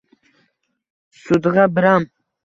Sudg‘a 1.25 1.67
biram. 1.75 2.09